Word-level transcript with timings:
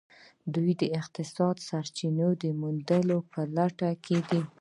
دوی 0.53 0.71
د 0.81 0.83
اقتصادي 0.99 1.61
سرچینو 1.69 2.29
د 2.43 2.45
موندلو 2.59 3.17
په 3.31 3.41
لټه 3.55 3.89
کې 4.05 4.17
دي 4.29 4.41